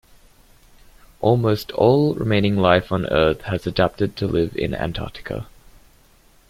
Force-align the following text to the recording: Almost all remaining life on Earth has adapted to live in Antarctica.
Almost 1.19 1.71
all 1.73 2.15
remaining 2.15 2.57
life 2.57 2.91
on 2.91 3.05
Earth 3.11 3.41
has 3.41 3.67
adapted 3.67 4.15
to 4.15 4.25
live 4.25 4.57
in 4.57 4.73
Antarctica. 4.73 5.45